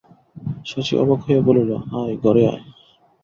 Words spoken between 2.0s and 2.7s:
ঘরে আয়।